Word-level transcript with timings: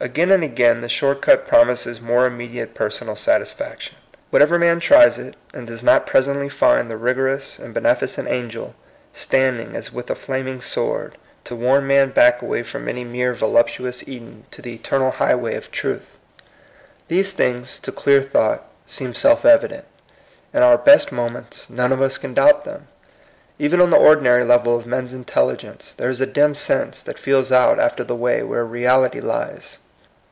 Again 0.00 0.30
and 0.32 0.44
again 0.44 0.82
the 0.82 0.88
short 0.88 1.22
cut 1.22 1.48
promises 1.48 1.98
more 1.98 2.26
immediate 2.26 2.74
personal 2.74 3.16
satis 3.16 3.52
faction. 3.52 3.96
What 4.28 4.40
man 4.50 4.62
ever 4.72 4.80
tries 4.80 5.16
it, 5.16 5.34
and 5.54 5.66
does 5.66 5.82
not 5.82 6.06
presently 6.06 6.50
find 6.50 6.90
the 6.90 6.98
rigorous 6.98 7.58
and 7.58 7.74
benefi 7.74 8.06
cent 8.10 8.28
angel 8.28 8.74
standing 9.14 9.74
as 9.74 9.94
with 9.94 10.10
a 10.10 10.14
flaming 10.14 10.60
sword 10.60 11.16
to 11.44 11.56
warn 11.56 11.86
man 11.86 12.10
back 12.10 12.40
from 12.66 12.86
any 12.86 13.02
mere 13.02 13.32
volup 13.34 13.54
94 13.54 13.62
THE 13.62 13.62
COMING 13.62 13.62
PEOPLE. 13.62 13.88
tuous 13.88 14.08
Eden 14.08 14.44
to 14.50 14.60
the 14.62 14.74
eternal 14.74 15.10
highway 15.12 15.54
of 15.54 15.70
truth? 15.70 16.18
These 17.08 17.32
things, 17.32 17.80
to 17.80 17.90
clear 17.90 18.20
thought, 18.20 18.66
seem 18.84 19.14
self 19.14 19.42
eyident. 19.44 19.84
In 20.52 20.62
our 20.62 20.76
best 20.76 21.12
moments 21.12 21.70
none 21.70 21.92
of 21.92 22.02
us 22.02 22.18
can 22.18 22.34
doubt 22.34 22.66
them. 22.66 22.88
Even 23.58 23.80
on 23.80 23.88
the 23.88 23.96
ordinary 23.96 24.44
level 24.44 24.76
of 24.76 24.84
men's 24.86 25.14
intelligence, 25.14 25.94
there 25.94 26.10
is 26.10 26.20
a 26.20 26.26
dim 26.26 26.54
sense 26.54 27.00
that 27.00 27.18
feels 27.18 27.50
out 27.50 27.78
after 27.78 28.04
the 28.04 28.16
way 28.16 28.42
where 28.42 28.66
reality 28.66 29.20
lies. 29.22 29.78